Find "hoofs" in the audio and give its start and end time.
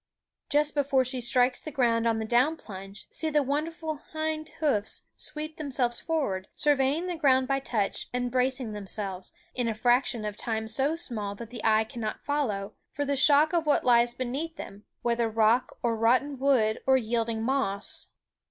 4.59-5.03